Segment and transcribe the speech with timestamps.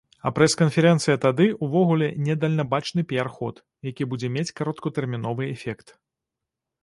[0.27, 3.55] А прэс-канферэнцыя тады ўвогуле недальнабачны піяр-ход,
[3.93, 5.87] якія будзе мець кароткатэрміновы эфект.